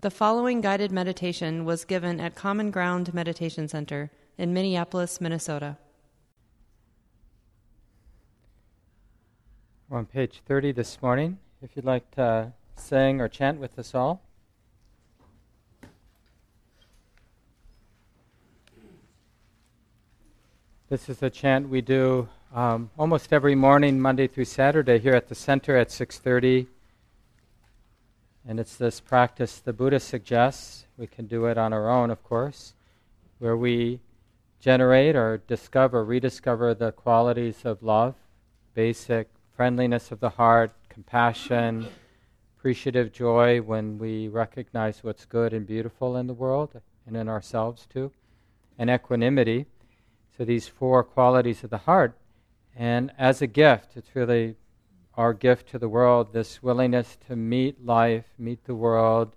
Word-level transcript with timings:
The 0.00 0.12
following 0.12 0.60
guided 0.60 0.92
meditation 0.92 1.64
was 1.64 1.84
given 1.84 2.20
at 2.20 2.36
Common 2.36 2.70
Ground 2.70 3.12
Meditation 3.12 3.66
Center 3.66 4.12
in 4.36 4.54
Minneapolis, 4.54 5.20
Minnesota. 5.20 5.76
We're 9.88 9.98
on 9.98 10.06
page 10.06 10.40
30 10.46 10.70
this 10.70 11.02
morning. 11.02 11.38
If 11.62 11.70
you'd 11.74 11.84
like 11.84 12.08
to 12.12 12.52
sing 12.76 13.20
or 13.20 13.26
chant 13.26 13.58
with 13.58 13.76
us 13.76 13.92
all. 13.92 14.22
This 20.88 21.08
is 21.08 21.24
a 21.24 21.28
chant 21.28 21.68
we 21.68 21.80
do 21.80 22.28
um, 22.54 22.88
almost 22.96 23.32
every 23.32 23.56
morning, 23.56 23.98
Monday 23.98 24.28
through 24.28 24.44
Saturday, 24.44 25.00
here 25.00 25.14
at 25.14 25.26
the 25.26 25.34
center 25.34 25.76
at 25.76 25.88
6:30. 25.88 26.68
And 28.48 28.58
it's 28.58 28.76
this 28.76 28.98
practice 28.98 29.58
the 29.58 29.74
Buddha 29.74 30.00
suggests. 30.00 30.86
We 30.96 31.06
can 31.06 31.26
do 31.26 31.44
it 31.44 31.58
on 31.58 31.74
our 31.74 31.90
own, 31.90 32.10
of 32.10 32.24
course, 32.24 32.72
where 33.38 33.58
we 33.58 34.00
generate 34.58 35.14
or 35.14 35.42
discover, 35.46 36.02
rediscover 36.02 36.72
the 36.72 36.92
qualities 36.92 37.66
of 37.66 37.82
love, 37.82 38.14
basic 38.72 39.28
friendliness 39.54 40.10
of 40.10 40.20
the 40.20 40.30
heart, 40.30 40.72
compassion, 40.88 41.88
appreciative 42.56 43.12
joy 43.12 43.60
when 43.60 43.98
we 43.98 44.28
recognize 44.28 45.04
what's 45.04 45.26
good 45.26 45.52
and 45.52 45.66
beautiful 45.66 46.16
in 46.16 46.26
the 46.26 46.32
world 46.32 46.80
and 47.06 47.18
in 47.18 47.28
ourselves 47.28 47.86
too, 47.92 48.10
and 48.78 48.88
equanimity. 48.88 49.66
So 50.38 50.46
these 50.46 50.66
four 50.66 51.04
qualities 51.04 51.64
of 51.64 51.70
the 51.70 51.78
heart. 51.78 52.16
And 52.74 53.12
as 53.18 53.42
a 53.42 53.46
gift, 53.46 53.90
it's 53.94 54.16
really 54.16 54.56
our 55.18 55.34
gift 55.34 55.68
to 55.68 55.80
the 55.80 55.88
world 55.88 56.32
this 56.32 56.62
willingness 56.62 57.18
to 57.26 57.34
meet 57.34 57.84
life, 57.84 58.24
meet 58.38 58.64
the 58.66 58.74
world, 58.74 59.34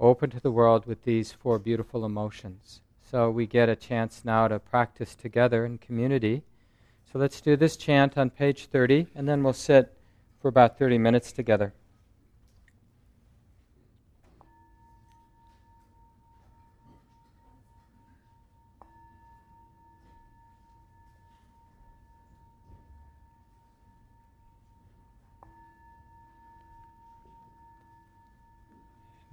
open 0.00 0.30
to 0.30 0.40
the 0.40 0.50
world 0.50 0.86
with 0.86 1.04
these 1.04 1.30
four 1.30 1.58
beautiful 1.58 2.06
emotions. 2.06 2.80
So 3.10 3.30
we 3.30 3.46
get 3.46 3.68
a 3.68 3.76
chance 3.76 4.24
now 4.24 4.48
to 4.48 4.58
practice 4.58 5.14
together 5.14 5.66
in 5.66 5.76
community. 5.76 6.42
So 7.12 7.18
let's 7.18 7.42
do 7.42 7.54
this 7.54 7.76
chant 7.76 8.16
on 8.16 8.30
page 8.30 8.64
30, 8.64 9.08
and 9.14 9.28
then 9.28 9.42
we'll 9.42 9.52
sit 9.52 9.92
for 10.40 10.48
about 10.48 10.78
30 10.78 10.96
minutes 10.96 11.32
together. 11.32 11.74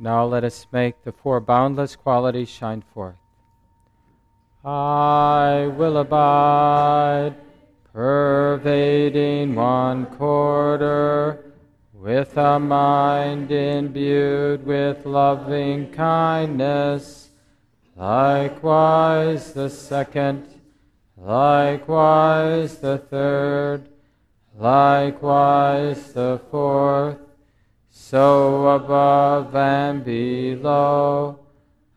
Now 0.05 0.23
let 0.23 0.43
us 0.43 0.67
make 0.71 1.03
the 1.03 1.11
four 1.11 1.39
boundless 1.39 1.95
qualities 1.95 2.47
shine 2.47 2.83
forth. 2.93 3.15
I 4.63 5.73
will 5.75 5.97
abide, 5.97 7.33
pervading 7.91 9.55
one 9.55 10.05
quarter, 10.05 11.51
with 11.91 12.37
a 12.37 12.59
mind 12.59 13.49
imbued 13.51 14.63
with 14.63 15.07
loving 15.07 15.91
kindness. 15.91 17.31
Likewise 17.95 19.53
the 19.53 19.71
second, 19.71 20.47
likewise 21.17 22.77
the 22.77 22.99
third, 22.99 23.89
likewise 24.55 26.13
the 26.13 26.39
fourth 26.51 27.24
so 28.09 28.67
above 28.67 29.55
and 29.55 30.05
below, 30.05 31.39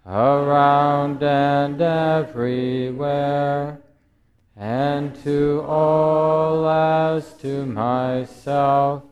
around 0.06 1.22
and 1.22 1.78
everywhere, 1.82 3.78
and 4.56 5.14
to 5.22 5.62
all 5.68 6.66
as 6.66 7.34
to 7.34 7.66
myself, 7.66 9.02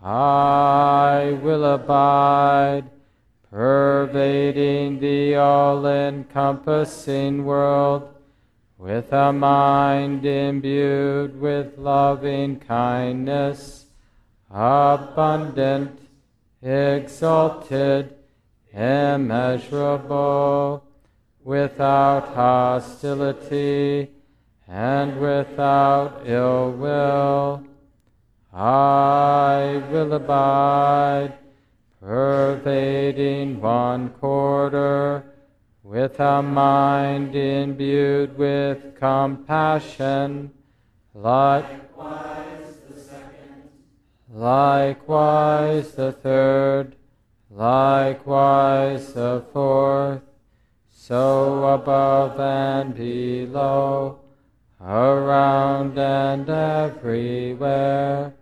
I 0.00 1.36
will 1.42 1.64
abide, 1.64 2.84
pervading 3.50 5.00
the 5.00 5.34
all 5.34 5.84
encompassing 5.84 7.44
world, 7.44 8.08
with 8.78 9.12
a 9.12 9.32
mind 9.32 10.24
imbued 10.24 11.40
with 11.40 11.76
loving 11.76 12.60
kindness 12.60 13.77
abundant, 14.50 16.00
exalted, 16.62 18.14
immeasurable, 18.72 20.08
without 21.44 22.28
hostility 22.34 24.10
and 24.66 25.20
without 25.20 26.22
ill 26.26 26.72
will. 26.72 27.64
I 28.52 29.82
will 29.90 30.12
abide, 30.12 31.34
pervading 32.00 33.60
one 33.60 34.10
quarter, 34.10 35.24
with 35.82 36.20
a 36.20 36.42
mind 36.42 37.34
imbued 37.34 38.36
with 38.36 38.94
compassion, 38.98 40.52
likewise 41.14 42.47
likewise 44.32 45.92
the 45.92 46.12
third, 46.12 46.94
likewise 47.50 49.12
the 49.14 49.42
fourth, 49.52 50.22
so 50.90 51.64
above 51.64 52.38
and 52.38 52.94
below, 52.94 54.18
around 54.80 55.98
and 55.98 56.48
everywhere, 56.48 58.34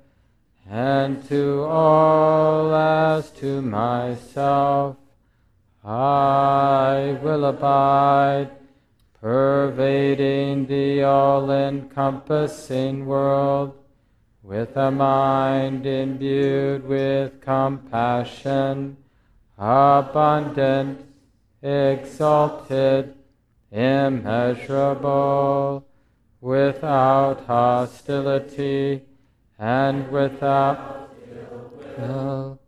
and 0.68 1.26
to 1.28 1.62
all 1.62 2.74
as 2.74 3.30
to 3.30 3.62
myself, 3.62 4.96
I 5.84 7.16
will 7.22 7.44
abide, 7.44 8.50
pervading 9.20 10.66
the 10.66 11.04
all 11.04 11.50
encompassing 11.50 13.06
world 13.06 13.72
with 14.46 14.76
a 14.76 14.90
mind 14.92 15.84
imbued 15.84 16.86
with 16.86 17.40
compassion, 17.40 18.96
abundant, 19.58 21.04
exalted, 21.60 23.12
immeasurable, 23.72 25.84
without 26.40 27.44
hostility 27.46 29.02
and 29.58 30.08
without 30.12 31.10
ill 31.28 31.72
will. 31.98 32.60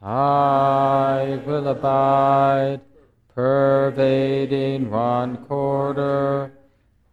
I 0.00 1.42
will 1.44 1.66
abide, 1.66 2.82
pervading 3.34 4.90
one 4.90 5.38
quarter 5.38 6.52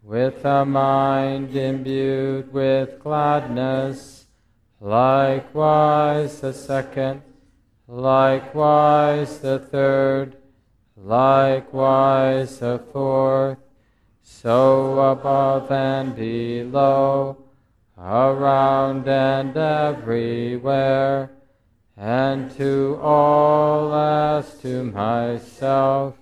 with 0.08 0.42
a 0.42 0.64
mind 0.64 1.54
imbued 1.54 2.50
with 2.50 2.98
gladness, 2.98 4.24
likewise 4.80 6.40
the 6.40 6.50
second, 6.50 7.20
likewise 7.86 9.40
the 9.40 9.58
third, 9.58 10.34
likewise 10.96 12.58
the 12.60 12.78
fourth, 12.90 13.58
so 14.22 14.98
above 15.10 15.70
and 15.70 16.16
below, 16.16 17.36
around 17.98 19.06
and 19.06 19.54
everywhere, 19.58 21.30
and 21.98 22.50
to 22.52 22.98
all 23.02 23.94
as 23.94 24.58
to 24.60 24.84
myself, 24.84 26.16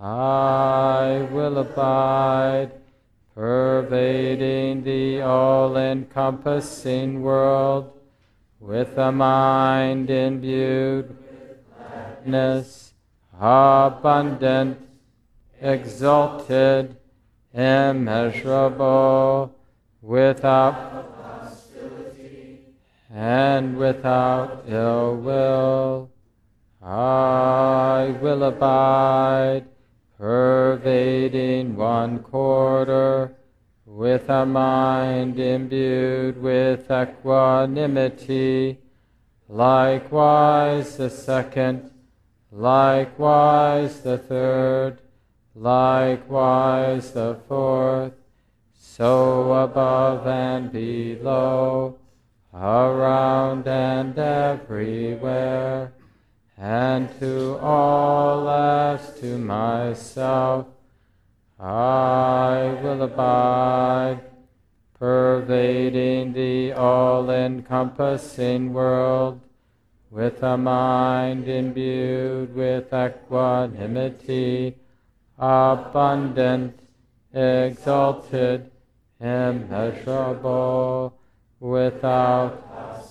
I 0.00 1.28
will 1.30 1.58
abide 1.58 2.81
pervading 3.34 4.84
the 4.84 5.20
all 5.22 5.76
encompassing 5.76 7.22
world, 7.22 7.92
with 8.60 8.96
a 8.98 9.10
mind 9.10 10.10
imbued 10.10 11.08
with 11.08 11.58
gladness, 11.74 12.92
abundant, 13.40 14.78
exalted, 15.60 16.96
immeasurable, 17.54 19.52
without 20.00 20.74
hostility 21.22 22.58
and 23.10 23.76
without 23.76 24.64
ill 24.68 25.16
will. 25.16 26.10
I 26.82 28.16
will 28.20 28.42
abide 28.42 29.71
pervading 30.22 31.74
one 31.74 32.20
quarter, 32.20 33.34
with 33.84 34.28
a 34.28 34.46
mind 34.46 35.36
imbued 35.36 36.40
with 36.40 36.88
equanimity, 36.88 38.78
likewise 39.48 40.96
the 40.96 41.10
second, 41.10 41.90
likewise 42.52 44.02
the 44.02 44.16
third, 44.16 45.00
likewise 45.56 47.10
the 47.10 47.36
fourth, 47.48 48.12
so 48.78 49.52
above 49.54 50.24
and 50.28 50.70
below, 50.70 51.98
around 52.54 53.66
and 53.66 54.16
everywhere, 54.16 55.92
and 56.62 57.10
to 57.18 57.58
all 57.58 58.48
as 58.48 59.18
to 59.18 59.36
myself, 59.36 60.68
I 61.58 62.78
will 62.80 63.02
abide, 63.02 64.20
pervading 64.96 66.34
the 66.34 66.72
all 66.74 67.28
encompassing 67.30 68.72
world 68.72 69.40
with 70.12 70.40
a 70.44 70.56
mind 70.56 71.48
imbued 71.48 72.54
with 72.54 72.94
equanimity, 72.94 74.76
abundant, 75.36 76.78
exalted, 77.34 78.70
immeasurable, 79.20 81.12
without 81.58 83.01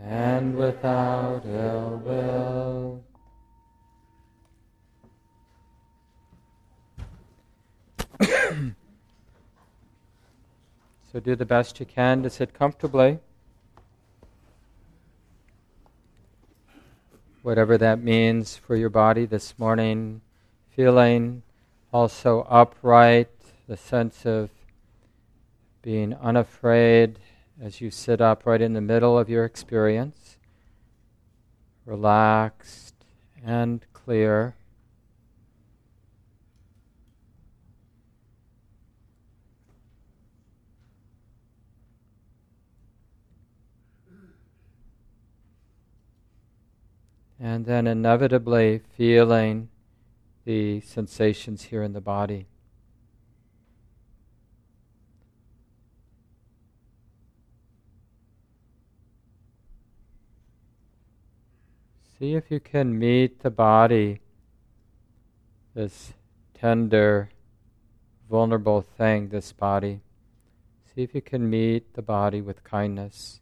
and 0.00 0.56
without 0.56 1.42
ill 1.46 2.02
will. 2.04 3.04
so 11.12 11.20
do 11.20 11.36
the 11.36 11.44
best 11.44 11.78
you 11.80 11.86
can 11.86 12.22
to 12.22 12.30
sit 12.30 12.52
comfortably. 12.54 13.18
whatever 17.48 17.78
that 17.78 18.02
means 18.02 18.56
for 18.56 18.76
your 18.76 18.90
body 18.90 19.24
this 19.24 19.58
morning, 19.58 20.20
feeling 20.76 21.42
also 21.90 22.42
upright, 22.42 23.30
the 23.66 23.74
sense 23.74 24.26
of 24.26 24.50
being 25.80 26.12
unafraid 26.12 27.18
as 27.60 27.80
you 27.80 27.90
sit 27.90 28.20
up 28.20 28.46
right 28.46 28.60
in 28.60 28.72
the 28.72 28.80
middle 28.80 29.18
of 29.18 29.28
your 29.28 29.44
experience, 29.44 30.38
relaxed 31.84 32.94
and 33.44 33.84
clear. 33.92 34.54
and 47.40 47.66
then 47.66 47.86
inevitably 47.86 48.80
feeling 48.96 49.68
the 50.44 50.80
sensations 50.80 51.64
here 51.64 51.82
in 51.82 51.92
the 51.92 52.00
body. 52.00 52.46
See 62.18 62.34
if 62.34 62.50
you 62.50 62.60
can 62.60 62.98
meet 62.98 63.42
the 63.42 63.50
body, 63.50 64.20
this 65.74 66.12
tender, 66.54 67.30
vulnerable 68.28 68.82
thing, 68.82 69.28
this 69.28 69.52
body. 69.52 70.00
See 70.94 71.02
if 71.02 71.14
you 71.14 71.22
can 71.22 71.48
meet 71.48 71.94
the 71.94 72.02
body 72.02 72.40
with 72.40 72.64
kindness. 72.64 73.40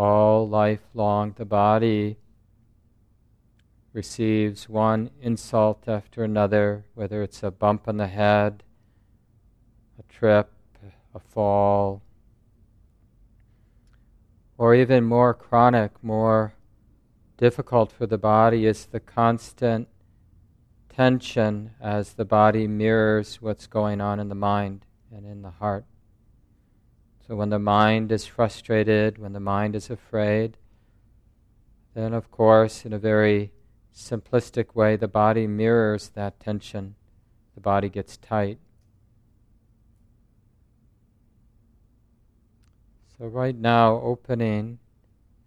all 0.00 0.48
life 0.48 0.80
long, 0.94 1.34
the 1.36 1.44
body 1.44 2.16
receives 3.92 4.66
one 4.66 5.10
insult 5.20 5.86
after 5.86 6.24
another, 6.24 6.86
whether 6.94 7.22
it's 7.22 7.42
a 7.42 7.50
bump 7.50 7.86
on 7.86 7.98
the 7.98 8.06
head, 8.06 8.62
a 9.98 10.02
trip, 10.10 10.50
a 11.14 11.18
fall, 11.18 12.00
or 14.60 14.74
even 14.74 15.02
more 15.02 15.32
chronic, 15.32 15.90
more 16.04 16.52
difficult 17.38 17.90
for 17.90 18.06
the 18.06 18.18
body 18.18 18.66
is 18.66 18.84
the 18.84 19.00
constant 19.00 19.88
tension 20.90 21.70
as 21.80 22.12
the 22.12 22.26
body 22.26 22.66
mirrors 22.66 23.40
what's 23.40 23.66
going 23.66 24.02
on 24.02 24.20
in 24.20 24.28
the 24.28 24.34
mind 24.34 24.84
and 25.10 25.24
in 25.24 25.40
the 25.40 25.48
heart. 25.48 25.86
So 27.26 27.36
when 27.36 27.48
the 27.48 27.58
mind 27.58 28.12
is 28.12 28.26
frustrated, 28.26 29.16
when 29.16 29.32
the 29.32 29.40
mind 29.40 29.74
is 29.74 29.88
afraid, 29.88 30.58
then 31.94 32.12
of 32.12 32.30
course, 32.30 32.84
in 32.84 32.92
a 32.92 32.98
very 32.98 33.52
simplistic 33.96 34.74
way, 34.74 34.94
the 34.94 35.08
body 35.08 35.46
mirrors 35.46 36.10
that 36.10 36.38
tension. 36.38 36.96
The 37.54 37.62
body 37.62 37.88
gets 37.88 38.18
tight. 38.18 38.58
So, 43.20 43.26
right 43.26 43.54
now, 43.54 44.00
opening, 44.02 44.78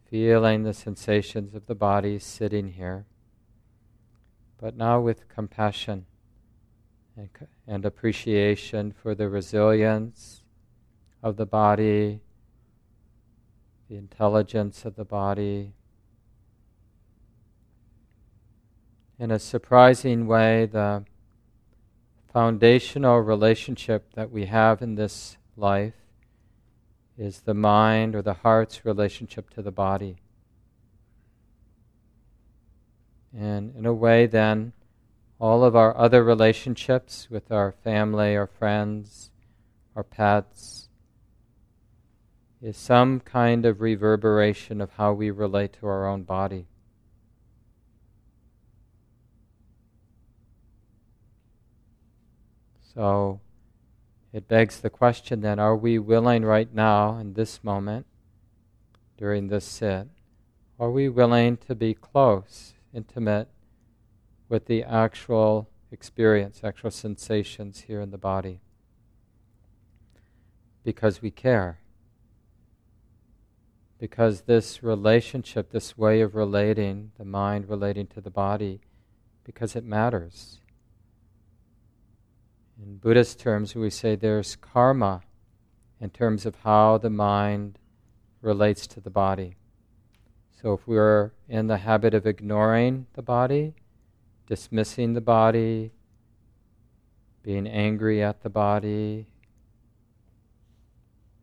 feeling 0.07 0.61
the 0.61 0.75
sensations 0.75 1.55
of 1.55 1.65
the 1.65 1.73
body 1.73 2.19
sitting 2.19 2.73
here, 2.73 3.07
but 4.61 4.77
now 4.77 5.01
with 5.01 5.27
compassion 5.27 6.05
and, 7.17 7.29
and 7.65 7.83
appreciation 7.83 8.91
for 8.91 9.15
the 9.15 9.27
resilience 9.27 10.43
of 11.23 11.35
the 11.35 11.47
body, 11.47 12.19
the 13.89 13.95
intelligence 13.95 14.85
of 14.85 14.95
the 14.95 15.05
body. 15.05 15.73
In 19.17 19.31
a 19.31 19.39
surprising 19.39 20.27
way, 20.27 20.67
the 20.67 21.05
foundational 22.31 23.17
relationship 23.17 24.13
that 24.13 24.29
we 24.29 24.45
have 24.45 24.83
in 24.83 24.93
this 24.93 25.37
life 25.57 26.02
is 27.17 27.41
the 27.41 27.53
mind 27.53 28.15
or 28.15 28.21
the 28.21 28.33
heart's 28.33 28.85
relationship 28.85 29.49
to 29.51 29.61
the 29.61 29.71
body. 29.71 30.17
And 33.35 33.75
in 33.75 33.85
a 33.85 33.93
way, 33.93 34.25
then, 34.25 34.73
all 35.39 35.63
of 35.63 35.75
our 35.75 35.97
other 35.97 36.23
relationships 36.23 37.27
with 37.29 37.51
our 37.51 37.71
family, 37.71 38.35
our 38.35 38.47
friends, 38.47 39.31
our 39.95 40.03
pets, 40.03 40.89
is 42.61 42.77
some 42.77 43.19
kind 43.19 43.65
of 43.65 43.81
reverberation 43.81 44.79
of 44.79 44.91
how 44.91 45.11
we 45.11 45.29
relate 45.29 45.73
to 45.73 45.87
our 45.87 46.07
own 46.07 46.23
body. 46.23 46.65
So 52.93 53.41
it 54.33 54.47
begs 54.47 54.79
the 54.79 54.89
question 54.89 55.41
then 55.41 55.59
are 55.59 55.75
we 55.75 55.99
willing 55.99 56.43
right 56.43 56.73
now, 56.73 57.17
in 57.17 57.33
this 57.33 57.63
moment, 57.63 58.05
during 59.17 59.47
this 59.47 59.63
sit, 59.63 60.07
are 60.79 60.91
we 60.91 61.07
willing 61.07 61.55
to 61.57 61.75
be 61.75 61.93
close, 61.93 62.73
intimate 62.93 63.47
with 64.49 64.65
the 64.65 64.83
actual 64.83 65.69
experience, 65.91 66.61
actual 66.63 66.91
sensations 66.91 67.81
here 67.81 68.01
in 68.01 68.11
the 68.11 68.17
body? 68.17 68.59
Because 70.83 71.21
we 71.21 71.31
care 71.31 71.79
because 74.03 74.41
this 74.41 74.83
relationship, 74.83 75.71
this 75.71 75.97
way 75.97 76.19
of 76.19 76.35
relating, 76.35 77.13
the 77.17 77.23
mind 77.23 77.69
relating 77.69 78.05
to 78.05 78.19
the 78.19 78.29
body, 78.29 78.81
because 79.45 79.77
it 79.77 79.85
matters. 79.85 80.59
In 82.85 82.97
Buddhist 82.97 83.39
terms, 83.39 83.75
we 83.75 83.89
say 83.89 84.17
there's 84.17 84.57
karma 84.57 85.21
in 86.01 86.09
terms 86.09 86.45
of 86.45 86.55
how 86.63 86.97
the 86.97 87.09
mind 87.09 87.79
relates 88.41 88.87
to 88.87 88.99
the 88.99 89.09
body. 89.09 89.55
So 90.61 90.73
if 90.73 90.85
we're 90.85 91.31
in 91.47 91.67
the 91.67 91.77
habit 91.77 92.13
of 92.13 92.27
ignoring 92.27 93.07
the 93.13 93.21
body, 93.21 93.73
dismissing 94.47 95.13
the 95.13 95.21
body, 95.21 95.91
being 97.41 97.67
angry 97.67 98.21
at 98.21 98.41
the 98.41 98.49
body, 98.49 99.27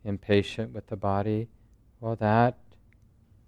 impatient 0.05 0.75
with 0.75 0.89
the 0.89 0.97
body, 0.97 1.49
well, 2.01 2.17
that, 2.17 2.59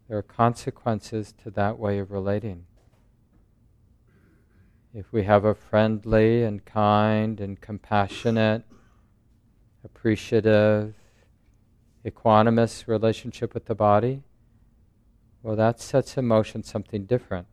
there 0.09 0.17
are 0.17 0.23
consequences 0.23 1.35
to 1.43 1.51
that 1.51 1.79
way 1.79 1.99
of 1.99 2.11
relating. 2.11 2.65
If 4.95 5.11
we 5.11 5.23
have 5.23 5.47
a 5.47 5.55
friendly 5.55 6.43
and 6.43 6.63
kind 6.67 7.41
and 7.41 7.59
compassionate, 7.59 8.65
appreciative, 9.83 10.95
equanimous 12.05 12.87
relationship 12.87 13.55
with 13.55 13.65
the 13.65 13.75
body, 13.75 14.23
well, 15.43 15.57
that 15.57 15.81
sets 15.81 16.19
in 16.19 16.27
motion 16.27 16.63
something 16.63 17.07
different. 17.07 17.47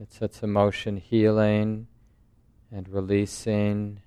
It 0.00 0.12
sets 0.12 0.44
in 0.44 0.50
motion 0.50 0.96
healing 0.96 1.88
and 2.70 2.88
releasing 2.88 4.00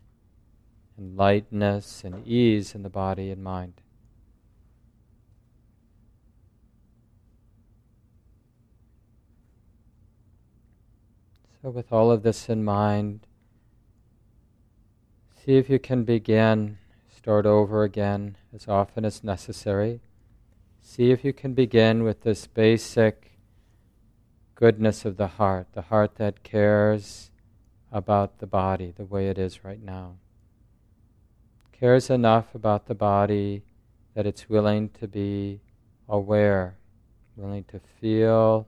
and 0.98 1.18
lightness 1.18 2.04
and 2.06 2.26
ease 2.26 2.74
in 2.74 2.84
the 2.84 2.90
body 2.90 3.30
and 3.30 3.44
mind. 3.44 3.83
So, 11.64 11.70
with 11.70 11.94
all 11.94 12.12
of 12.12 12.24
this 12.24 12.50
in 12.50 12.66
mind, 12.66 13.26
see 15.34 15.56
if 15.56 15.70
you 15.70 15.80
can 15.80 16.04
begin, 16.04 16.78
start 17.16 17.46
over 17.46 17.84
again 17.84 18.36
as 18.54 18.68
often 18.68 19.06
as 19.06 19.24
necessary. 19.24 20.02
See 20.82 21.12
if 21.12 21.24
you 21.24 21.32
can 21.32 21.54
begin 21.54 22.04
with 22.04 22.24
this 22.24 22.48
basic 22.48 23.40
goodness 24.56 25.06
of 25.06 25.16
the 25.16 25.28
heart, 25.28 25.68
the 25.72 25.84
heart 25.84 26.16
that 26.16 26.44
cares 26.44 27.32
about 27.94 28.40
the 28.40 28.48
body 28.48 28.94
the 28.94 29.06
way 29.06 29.30
it 29.30 29.38
is 29.38 29.64
right 29.64 29.82
now. 29.82 30.18
Cares 31.72 32.10
enough 32.10 32.54
about 32.54 32.88
the 32.88 32.96
body 32.96 33.64
that 34.16 34.26
it's 34.26 34.50
willing 34.50 34.90
to 35.00 35.08
be 35.08 35.62
aware, 36.10 36.76
willing 37.38 37.64
to 37.64 37.80
feel 38.02 38.68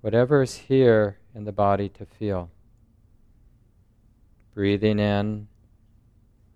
whatever 0.00 0.42
is 0.42 0.56
here 0.56 1.18
in 1.34 1.44
the 1.44 1.52
body 1.52 1.88
to 1.88 2.06
feel. 2.06 2.50
Breathing 4.54 4.98
in, 4.98 5.48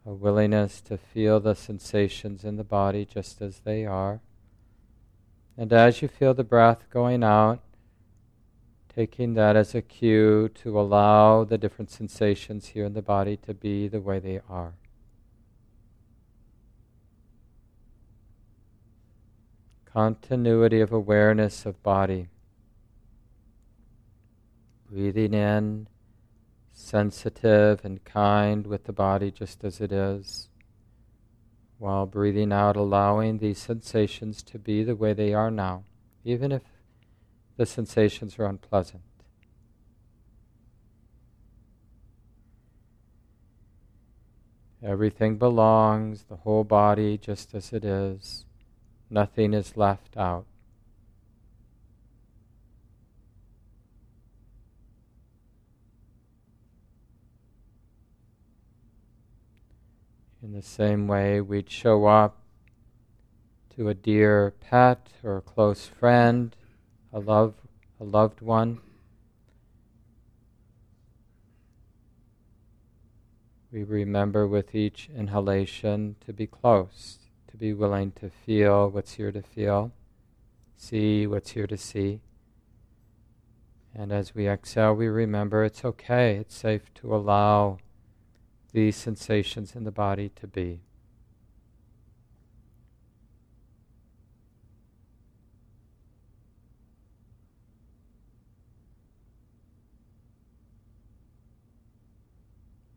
a 0.06 0.12
willingness 0.12 0.80
to 0.80 0.96
feel 0.96 1.40
the 1.40 1.54
sensations 1.54 2.44
in 2.44 2.56
the 2.56 2.64
body 2.64 3.04
just 3.04 3.42
as 3.42 3.60
they 3.60 3.84
are. 3.84 4.20
And 5.56 5.72
as 5.72 6.00
you 6.00 6.08
feel 6.08 6.32
the 6.32 6.44
breath 6.44 6.88
going 6.90 7.24
out, 7.24 7.60
taking 8.94 9.34
that 9.34 9.54
as 9.54 9.74
a 9.74 9.82
cue 9.82 10.48
to 10.48 10.78
allow 10.78 11.44
the 11.44 11.58
different 11.58 11.90
sensations 11.90 12.68
here 12.68 12.84
in 12.84 12.94
the 12.94 13.02
body 13.02 13.36
to 13.36 13.52
be 13.52 13.88
the 13.88 14.00
way 14.00 14.18
they 14.18 14.40
are. 14.48 14.74
Continuity 19.84 20.80
of 20.80 20.92
awareness 20.92 21.66
of 21.66 21.82
body. 21.82 22.28
Breathing 24.90 25.34
in, 25.34 25.88
sensitive 26.72 27.84
and 27.84 28.02
kind 28.04 28.66
with 28.66 28.84
the 28.84 28.92
body 28.92 29.30
just 29.30 29.62
as 29.64 29.80
it 29.80 29.92
is, 29.92 30.48
while 31.78 32.06
breathing 32.06 32.52
out, 32.52 32.76
allowing 32.76 33.38
these 33.38 33.58
sensations 33.58 34.42
to 34.44 34.58
be 34.58 34.82
the 34.82 34.96
way 34.96 35.12
they 35.12 35.34
are 35.34 35.50
now, 35.50 35.84
even 36.24 36.52
if 36.52 36.62
the 37.56 37.66
sensations 37.66 38.38
are 38.38 38.46
unpleasant. 38.46 39.02
Everything 44.82 45.36
belongs, 45.36 46.24
the 46.24 46.36
whole 46.36 46.64
body 46.64 47.18
just 47.18 47.52
as 47.52 47.72
it 47.72 47.84
is. 47.84 48.46
Nothing 49.10 49.52
is 49.52 49.76
left 49.76 50.16
out. 50.16 50.46
In 60.48 60.54
the 60.54 60.62
same 60.62 61.06
way, 61.06 61.42
we'd 61.42 61.68
show 61.68 62.06
up 62.06 62.38
to 63.76 63.90
a 63.90 63.94
dear 63.94 64.54
pet 64.62 65.08
or 65.22 65.36
a 65.36 65.42
close 65.42 65.84
friend 65.84 66.56
a 67.12 67.20
love 67.20 67.56
a 68.00 68.04
loved 68.04 68.40
one. 68.40 68.80
We 73.70 73.82
remember 73.84 74.46
with 74.46 74.74
each 74.74 75.10
inhalation 75.14 76.16
to 76.24 76.32
be 76.32 76.46
close, 76.46 77.18
to 77.48 77.58
be 77.58 77.74
willing 77.74 78.12
to 78.12 78.30
feel 78.30 78.88
what's 78.88 79.12
here 79.12 79.30
to 79.30 79.42
feel, 79.42 79.92
see 80.78 81.26
what's 81.26 81.50
here 81.50 81.66
to 81.66 81.76
see. 81.76 82.22
And 83.94 84.12
as 84.12 84.34
we 84.34 84.48
exhale, 84.48 84.94
we 84.94 85.08
remember 85.08 85.62
it's 85.62 85.84
okay, 85.84 86.36
it's 86.36 86.56
safe 86.56 86.94
to 86.94 87.14
allow 87.14 87.80
these 88.78 88.94
sensations 88.94 89.74
in 89.74 89.82
the 89.82 89.90
body 89.90 90.28
to 90.36 90.46
be. 90.46 90.78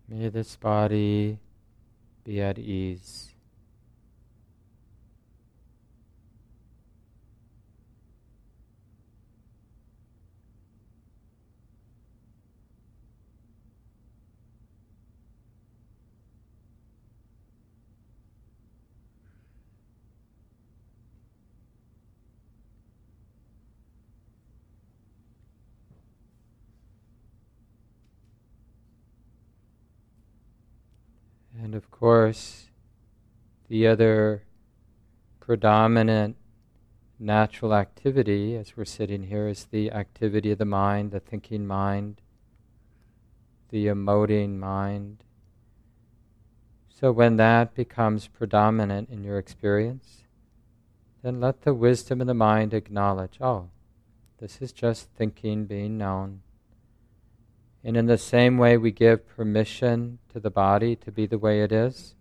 May 0.08 0.30
this 0.30 0.56
body 0.56 1.40
be 2.24 2.40
at 2.40 2.60
ease. 2.60 3.31
And 31.72 31.78
of 31.78 31.90
course, 31.90 32.68
the 33.70 33.88
other 33.88 34.44
predominant 35.40 36.36
natural 37.18 37.74
activity 37.74 38.58
as 38.58 38.76
we're 38.76 38.84
sitting 38.84 39.24
here 39.24 39.48
is 39.48 39.68
the 39.72 39.90
activity 39.90 40.52
of 40.52 40.58
the 40.58 40.66
mind, 40.66 41.12
the 41.12 41.22
thinking 41.22 41.66
mind, 41.66 42.20
the 43.70 43.88
emoting 43.88 44.58
mind. 44.58 45.24
So 46.90 47.14
when 47.14 47.38
that 47.38 47.74
becomes 47.74 48.28
predominant 48.28 49.10
in 49.10 49.24
your 49.24 49.38
experience, 49.38 50.24
then 51.24 51.40
let 51.40 51.62
the 51.62 51.74
wisdom 51.74 52.20
of 52.20 52.28
the 52.28 52.34
mind 52.34 52.74
acknowledge 52.74 53.38
oh, 53.40 53.70
this 54.40 54.62
is 54.62 54.74
just 54.74 55.08
thinking 55.16 55.68
being 55.68 55.98
known. 55.98 56.42
And 57.84 57.98
in 57.98 58.06
the 58.06 58.18
same 58.18 58.58
way, 58.58 58.78
we 58.78 58.92
give 58.92 59.28
permission 59.28 60.20
to 60.32 60.40
the 60.40 60.52
body 60.52 60.96
to 60.98 61.12
be 61.12 61.26
the 61.26 61.38
way 61.38 61.62
it 61.62 61.72
is. 61.72 62.16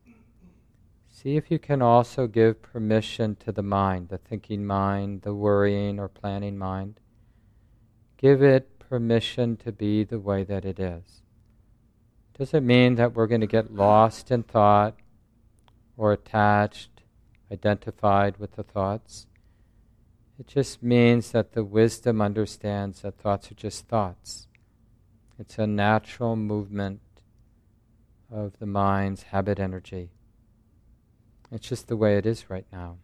See 1.10 1.36
if 1.36 1.50
you 1.50 1.58
can 1.58 1.82
also 1.82 2.26
give 2.26 2.62
permission 2.62 3.36
to 3.44 3.52
the 3.52 3.62
mind, 3.62 4.08
the 4.08 4.18
thinking 4.18 4.64
mind, 4.64 5.22
the 5.22 5.34
worrying 5.34 5.98
or 5.98 6.08
planning 6.08 6.56
mind. 6.56 6.98
Give 8.16 8.42
it 8.42 8.78
permission 8.78 9.56
to 9.58 9.70
be 9.70 10.02
the 10.02 10.18
way 10.18 10.44
that 10.44 10.64
it 10.64 10.80
is. 10.80 11.22
Does 12.38 12.54
it 12.54 12.62
mean 12.62 12.94
that 12.94 13.14
we're 13.14 13.26
going 13.26 13.42
to 13.42 13.46
get 13.46 13.74
lost 13.74 14.30
in 14.30 14.44
thought 14.44 14.96
or 16.00 16.14
attached, 16.14 17.02
identified 17.52 18.38
with 18.38 18.56
the 18.56 18.62
thoughts. 18.62 19.26
It 20.38 20.46
just 20.46 20.82
means 20.82 21.32
that 21.32 21.52
the 21.52 21.62
wisdom 21.62 22.22
understands 22.22 23.02
that 23.02 23.18
thoughts 23.18 23.52
are 23.52 23.54
just 23.54 23.86
thoughts 23.86 24.46
it's 25.40 25.58
a 25.58 25.66
natural 25.66 26.36
movement 26.36 27.00
of 28.30 28.58
the 28.58 28.66
mind's 28.66 29.22
habit 29.22 29.58
energy. 29.58 30.10
It's 31.50 31.66
just 31.66 31.88
the 31.88 31.96
way 31.96 32.18
it 32.18 32.26
is 32.26 32.50
right 32.50 32.66
now. 32.70 32.98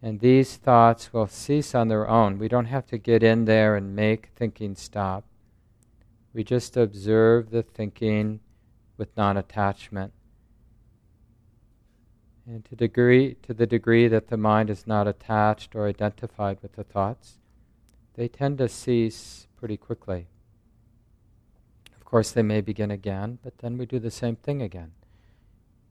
And 0.00 0.20
these 0.20 0.56
thoughts 0.56 1.12
will 1.12 1.26
cease 1.26 1.74
on 1.74 1.88
their 1.88 2.08
own. 2.08 2.38
We 2.38 2.46
don't 2.46 2.66
have 2.66 2.86
to 2.86 2.98
get 2.98 3.24
in 3.24 3.46
there 3.46 3.74
and 3.74 3.96
make 3.96 4.30
thinking 4.36 4.76
stop. 4.76 5.24
We 6.32 6.44
just 6.44 6.76
observe 6.76 7.50
the 7.50 7.64
thinking 7.64 8.38
with 8.96 9.16
non 9.16 9.36
attachment. 9.36 10.12
And 12.46 12.64
to, 12.66 12.76
degree, 12.76 13.34
to 13.42 13.52
the 13.52 13.66
degree 13.66 14.06
that 14.06 14.28
the 14.28 14.36
mind 14.36 14.70
is 14.70 14.86
not 14.86 15.08
attached 15.08 15.74
or 15.74 15.88
identified 15.88 16.58
with 16.62 16.74
the 16.74 16.84
thoughts, 16.84 17.38
they 18.14 18.28
tend 18.28 18.58
to 18.58 18.68
cease 18.68 19.48
pretty 19.56 19.76
quickly 19.76 20.28
course, 22.12 22.30
they 22.30 22.42
may 22.42 22.60
begin 22.60 22.90
again, 22.90 23.38
but 23.42 23.58
then 23.58 23.78
we 23.78 23.86
do 23.86 23.98
the 23.98 24.10
same 24.10 24.36
thing 24.36 24.60
again. 24.60 24.92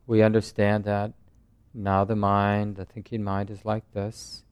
We 0.05 0.21
understand 0.21 0.83
that 0.83 1.13
now 1.73 2.05
the 2.05 2.15
mind, 2.15 2.75
the 2.75 2.85
thinking 2.85 3.23
mind, 3.23 3.49
is 3.49 3.65
like 3.65 3.91
this. 3.93 4.43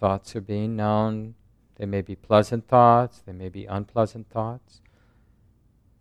Thoughts 0.00 0.34
are 0.34 0.40
being 0.40 0.76
known. 0.76 1.34
They 1.76 1.84
may 1.84 2.00
be 2.00 2.16
pleasant 2.16 2.68
thoughts, 2.68 3.20
they 3.26 3.32
may 3.32 3.50
be 3.50 3.66
unpleasant 3.66 4.30
thoughts. 4.30 4.80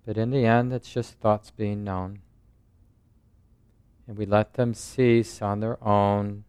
But 0.06 0.18
in 0.18 0.32
the 0.32 0.46
end, 0.46 0.72
it's 0.72 0.94
just 0.94 1.20
thoughts 1.20 1.52
being 1.52 1.84
known. 1.84 2.20
And 4.08 4.18
we 4.18 4.26
let 4.26 4.54
them 4.54 4.74
cease 4.74 5.42
on 5.42 5.60
their 5.60 5.84
own. 5.84 6.46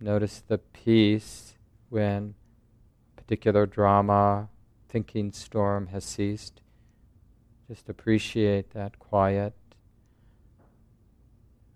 Notice 0.00 0.42
the 0.48 0.58
peace 0.58 1.54
when 1.90 2.34
particular 3.14 3.66
drama, 3.66 4.48
thinking 4.88 5.30
storm 5.30 5.88
has 5.88 6.04
ceased. 6.04 6.60
Just 7.70 7.88
appreciate 7.88 8.72
that 8.72 8.98
quiet. 8.98 9.54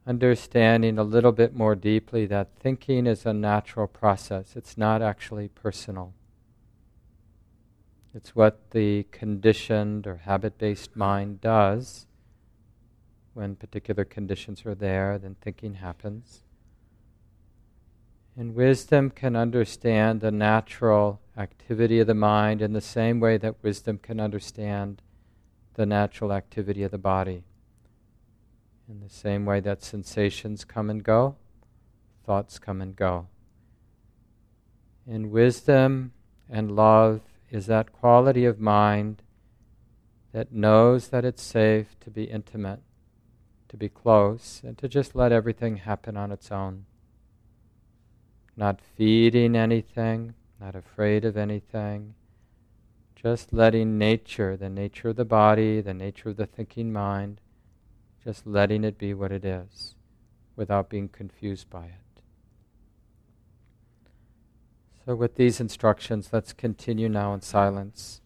Understanding 0.04 0.98
a 0.98 1.04
little 1.04 1.30
bit 1.30 1.54
more 1.54 1.76
deeply 1.76 2.26
that 2.26 2.48
thinking 2.58 3.06
is 3.06 3.24
a 3.24 3.32
natural 3.32 3.86
process, 3.86 4.56
it's 4.56 4.76
not 4.76 5.02
actually 5.02 5.46
personal. 5.46 6.12
It's 8.12 8.34
what 8.34 8.72
the 8.72 9.06
conditioned 9.12 10.08
or 10.08 10.16
habit 10.16 10.58
based 10.58 10.96
mind 10.96 11.40
does. 11.40 12.06
When 13.32 13.54
particular 13.54 14.04
conditions 14.04 14.66
are 14.66 14.74
there, 14.74 15.16
then 15.16 15.36
thinking 15.40 15.74
happens. 15.74 16.42
And 18.36 18.56
wisdom 18.56 19.10
can 19.10 19.36
understand 19.36 20.22
the 20.22 20.32
natural 20.32 21.20
activity 21.38 22.00
of 22.00 22.08
the 22.08 22.14
mind 22.14 22.60
in 22.62 22.72
the 22.72 22.80
same 22.80 23.20
way 23.20 23.36
that 23.36 23.62
wisdom 23.62 23.98
can 23.98 24.18
understand 24.18 25.00
the 25.74 25.86
natural 25.86 26.32
activity 26.32 26.82
of 26.82 26.90
the 26.90 26.98
body. 26.98 27.44
In 28.88 29.00
the 29.00 29.08
same 29.08 29.44
way 29.44 29.60
that 29.60 29.82
sensations 29.82 30.64
come 30.64 30.90
and 30.90 31.02
go, 31.02 31.36
thoughts 32.24 32.58
come 32.58 32.80
and 32.80 32.94
go. 32.94 33.28
In 35.06 35.30
wisdom 35.30 36.12
and 36.48 36.74
love 36.74 37.20
is 37.50 37.66
that 37.66 37.92
quality 37.92 38.44
of 38.44 38.60
mind 38.60 39.22
that 40.32 40.52
knows 40.52 41.08
that 41.08 41.24
it's 41.24 41.42
safe 41.42 41.98
to 42.00 42.10
be 42.10 42.24
intimate, 42.24 42.80
to 43.68 43.76
be 43.76 43.88
close, 43.88 44.60
and 44.64 44.76
to 44.78 44.88
just 44.88 45.14
let 45.14 45.32
everything 45.32 45.76
happen 45.76 46.16
on 46.16 46.32
its 46.32 46.50
own. 46.50 46.86
Not 48.56 48.80
feeding 48.80 49.56
anything, 49.56 50.34
not 50.60 50.74
afraid 50.74 51.24
of 51.24 51.36
anything, 51.36 52.14
just 53.24 53.54
letting 53.54 53.96
nature, 53.96 54.54
the 54.54 54.68
nature 54.68 55.08
of 55.08 55.16
the 55.16 55.24
body, 55.24 55.80
the 55.80 55.94
nature 55.94 56.28
of 56.28 56.36
the 56.36 56.44
thinking 56.44 56.92
mind, 56.92 57.40
just 58.22 58.46
letting 58.46 58.84
it 58.84 58.98
be 58.98 59.14
what 59.14 59.32
it 59.32 59.46
is 59.46 59.94
without 60.56 60.90
being 60.90 61.08
confused 61.08 61.70
by 61.70 61.86
it. 61.86 62.20
So, 65.06 65.14
with 65.14 65.36
these 65.36 65.58
instructions, 65.58 66.28
let's 66.34 66.52
continue 66.52 67.08
now 67.08 67.32
in 67.32 67.40
silence. 67.40 68.20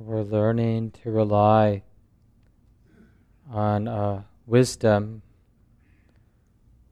We're 0.00 0.22
learning 0.22 0.92
to 1.02 1.10
rely 1.10 1.82
on 3.50 3.88
uh, 3.88 4.22
wisdom, 4.46 5.22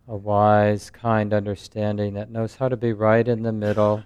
a 0.08 0.16
wise, 0.16 0.90
kind 0.90 1.32
understanding 1.32 2.14
that 2.14 2.32
knows 2.32 2.56
how 2.56 2.68
to 2.68 2.76
be 2.76 2.92
right 2.92 3.28
in 3.28 3.44
the 3.44 3.52
middle, 3.52 4.02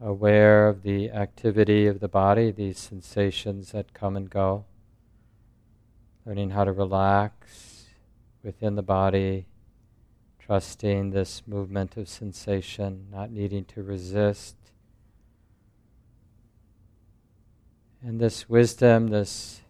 aware 0.00 0.66
of 0.66 0.82
the 0.82 1.10
activity 1.10 1.86
of 1.86 2.00
the 2.00 2.08
body, 2.08 2.52
these 2.52 2.78
sensations 2.78 3.72
that 3.72 3.92
come 3.92 4.16
and 4.16 4.30
go, 4.30 4.64
learning 6.24 6.48
how 6.48 6.64
to 6.64 6.72
relax 6.72 7.84
within 8.42 8.76
the 8.76 8.82
body, 8.82 9.44
trusting 10.38 11.10
this 11.10 11.42
movement 11.46 11.98
of 11.98 12.08
sensation, 12.08 13.08
not 13.12 13.30
needing 13.30 13.66
to 13.66 13.82
resist 13.82 14.65
And 18.06 18.20
this 18.20 18.48
wisdom, 18.48 19.08
this 19.08 19.62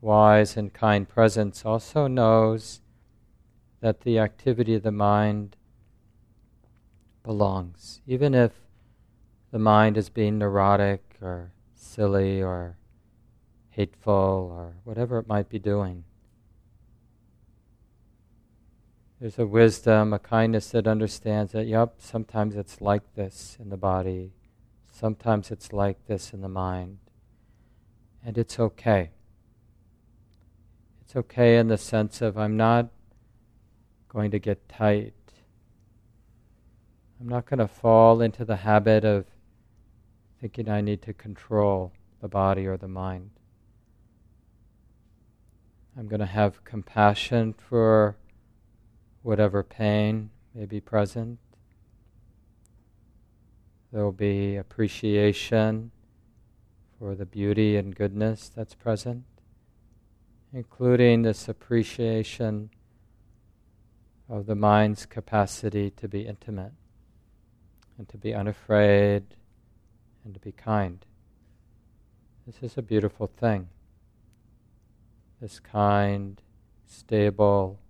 wise 0.00 0.56
and 0.56 0.72
kind 0.72 1.06
presence 1.06 1.66
also 1.66 2.06
knows 2.06 2.80
that 3.82 4.00
the 4.00 4.18
activity 4.18 4.74
of 4.76 4.82
the 4.82 4.90
mind 4.90 5.56
belongs. 7.22 8.00
Even 8.06 8.32
if 8.32 8.52
the 9.50 9.58
mind 9.58 9.98
is 9.98 10.08
being 10.08 10.38
neurotic 10.38 11.18
or 11.20 11.52
silly 11.74 12.42
or 12.42 12.78
hateful 13.68 14.48
or 14.50 14.72
whatever 14.84 15.18
it 15.18 15.28
might 15.28 15.50
be 15.50 15.58
doing. 15.58 16.04
There's 19.20 19.38
a 19.38 19.46
wisdom, 19.46 20.14
a 20.14 20.18
kindness 20.18 20.70
that 20.70 20.86
understands 20.86 21.52
that, 21.52 21.66
yep, 21.66 21.96
sometimes 21.98 22.56
it's 22.56 22.80
like 22.80 23.02
this 23.16 23.58
in 23.60 23.68
the 23.68 23.76
body, 23.76 24.32
sometimes 24.90 25.50
it's 25.50 25.74
like 25.74 26.06
this 26.06 26.32
in 26.32 26.40
the 26.40 26.48
mind 26.48 26.96
and 28.24 28.38
it's 28.38 28.58
okay. 28.58 29.10
It's 31.02 31.16
okay 31.16 31.58
in 31.58 31.68
the 31.68 31.78
sense 31.78 32.22
of 32.22 32.38
I'm 32.38 32.56
not 32.56 32.88
going 34.08 34.30
to 34.30 34.38
get 34.38 34.68
tight. 34.68 35.14
I'm 37.20 37.28
not 37.28 37.46
going 37.46 37.58
to 37.58 37.68
fall 37.68 38.20
into 38.20 38.44
the 38.44 38.56
habit 38.56 39.04
of 39.04 39.26
thinking 40.40 40.68
I 40.68 40.80
need 40.80 41.02
to 41.02 41.12
control 41.12 41.92
the 42.20 42.28
body 42.28 42.66
or 42.66 42.76
the 42.76 42.88
mind. 42.88 43.30
I'm 45.96 46.08
going 46.08 46.20
to 46.20 46.26
have 46.26 46.64
compassion 46.64 47.52
for 47.52 48.16
whatever 49.22 49.62
pain 49.62 50.30
may 50.54 50.66
be 50.66 50.80
present. 50.80 51.38
There 53.92 54.02
will 54.02 54.10
be 54.12 54.56
appreciation 54.56 55.91
for 57.02 57.16
the 57.16 57.26
beauty 57.26 57.76
and 57.76 57.96
goodness 57.96 58.48
that's 58.54 58.76
present, 58.76 59.24
including 60.52 61.22
this 61.22 61.48
appreciation 61.48 62.70
of 64.28 64.46
the 64.46 64.54
mind's 64.54 65.04
capacity 65.04 65.90
to 65.90 66.06
be 66.06 66.20
intimate 66.20 66.70
and 67.98 68.08
to 68.08 68.16
be 68.16 68.32
unafraid 68.32 69.24
and 70.24 70.32
to 70.32 70.38
be 70.38 70.52
kind. 70.52 71.04
This 72.46 72.62
is 72.62 72.78
a 72.78 72.82
beautiful 72.82 73.26
thing. 73.26 73.68
This 75.40 75.58
kind, 75.58 76.40
stable, 76.86 77.80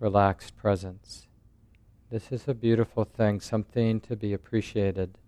relaxed 0.00 0.56
presence. 0.56 1.28
This 2.10 2.32
is 2.32 2.48
a 2.48 2.54
beautiful 2.54 3.04
thing, 3.04 3.38
something 3.38 4.00
to 4.00 4.16
be 4.16 4.32
appreciated. 4.32 5.18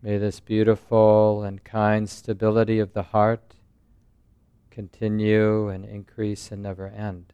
May 0.00 0.16
this 0.16 0.38
beautiful 0.38 1.42
and 1.42 1.64
kind 1.64 2.08
stability 2.08 2.78
of 2.78 2.92
the 2.92 3.02
heart 3.02 3.54
continue 4.70 5.68
and 5.68 5.84
increase 5.84 6.52
and 6.52 6.62
never 6.62 6.86
end. 6.86 7.32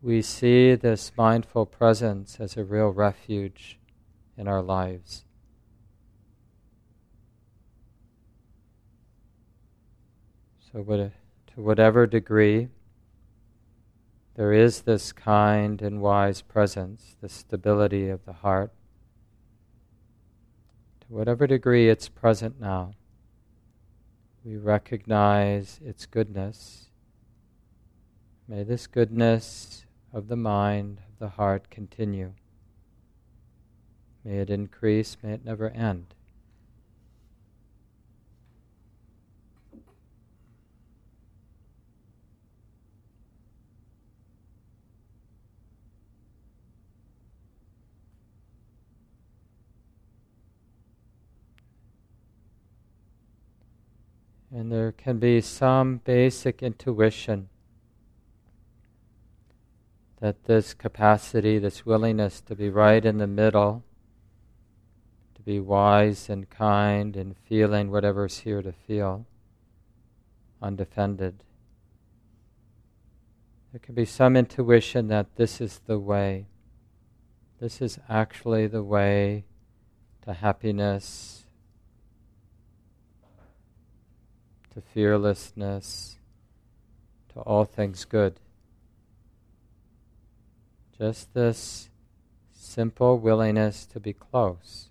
We 0.00 0.20
see 0.20 0.74
this 0.74 1.12
mindful 1.16 1.66
presence 1.66 2.40
as 2.40 2.56
a 2.56 2.64
real 2.64 2.88
refuge 2.88 3.78
in 4.36 4.48
our 4.48 4.62
lives. 4.62 5.24
So, 10.72 10.82
to 10.82 11.12
whatever 11.54 12.08
degree 12.08 12.68
there 14.34 14.52
is 14.52 14.82
this 14.82 15.12
kind 15.12 15.82
and 15.82 16.00
wise 16.00 16.40
presence, 16.40 17.16
the 17.20 17.28
stability 17.28 18.08
of 18.08 18.24
the 18.24 18.32
heart. 18.32 18.72
To 21.02 21.06
whatever 21.08 21.46
degree 21.46 21.88
it's 21.90 22.08
present 22.08 22.58
now, 22.58 22.92
we 24.44 24.56
recognize 24.56 25.80
its 25.84 26.06
goodness. 26.06 26.88
May 28.48 28.62
this 28.62 28.86
goodness 28.86 29.84
of 30.12 30.28
the 30.28 30.36
mind, 30.36 30.98
of 30.98 31.18
the 31.18 31.36
heart, 31.36 31.70
continue. 31.70 32.32
May 34.24 34.38
it 34.38 34.50
increase, 34.50 35.16
may 35.22 35.32
it 35.32 35.44
never 35.44 35.70
end. 35.70 36.14
And 54.54 54.70
there 54.70 54.92
can 54.92 55.18
be 55.18 55.40
some 55.40 56.02
basic 56.04 56.62
intuition 56.62 57.48
that 60.20 60.44
this 60.44 60.74
capacity, 60.74 61.58
this 61.58 61.86
willingness 61.86 62.42
to 62.42 62.54
be 62.54 62.68
right 62.68 63.02
in 63.04 63.16
the 63.16 63.26
middle, 63.26 63.82
to 65.34 65.42
be 65.42 65.58
wise 65.58 66.28
and 66.28 66.50
kind 66.50 67.16
and 67.16 67.34
feeling 67.48 67.90
whatever's 67.90 68.40
here 68.40 68.60
to 68.60 68.72
feel, 68.72 69.26
undefended. 70.60 71.42
There 73.72 73.80
can 73.80 73.94
be 73.94 74.04
some 74.04 74.36
intuition 74.36 75.08
that 75.08 75.36
this 75.36 75.62
is 75.62 75.80
the 75.86 75.98
way. 75.98 76.46
This 77.58 77.80
is 77.80 77.98
actually 78.06 78.66
the 78.66 78.82
way 78.82 79.44
to 80.26 80.34
happiness 80.34 81.41
to 84.74 84.80
fearlessness, 84.80 86.16
to 87.32 87.40
all 87.40 87.64
things 87.64 88.04
good. 88.04 88.40
Just 90.96 91.34
this 91.34 91.88
simple 92.52 93.18
willingness 93.18 93.84
to 93.86 94.00
be 94.00 94.12
close 94.12 94.88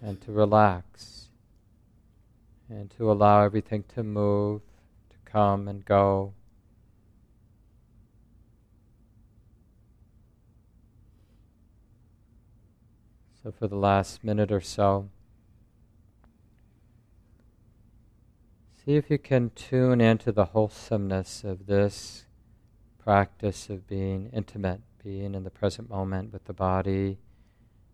and 0.00 0.20
to 0.22 0.32
relax 0.32 1.28
and 2.68 2.90
to 2.90 3.10
allow 3.10 3.44
everything 3.44 3.84
to 3.94 4.02
move, 4.02 4.62
to 5.10 5.16
come 5.30 5.68
and 5.68 5.84
go. 5.84 6.32
So, 13.42 13.52
for 13.52 13.68
the 13.68 13.76
last 13.76 14.24
minute 14.24 14.50
or 14.50 14.62
so, 14.62 15.10
See 18.84 18.96
if 18.96 19.10
you 19.10 19.16
can 19.16 19.50
tune 19.54 20.02
into 20.02 20.30
the 20.30 20.44
wholesomeness 20.44 21.42
of 21.42 21.64
this 21.66 22.26
practice 22.98 23.70
of 23.70 23.86
being 23.86 24.28
intimate, 24.30 24.82
being 25.02 25.34
in 25.34 25.42
the 25.42 25.50
present 25.50 25.88
moment 25.88 26.34
with 26.34 26.44
the 26.44 26.52
body, 26.52 27.16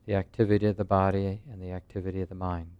the 0.07 0.17
activity 0.17 0.67
of 0.67 0.77
the 0.77 0.85
body, 0.85 1.43
and 1.49 1.63
the 1.63 1.71
activity 1.71 2.23
of 2.23 2.29
the 2.29 2.35
mind. 2.35 2.80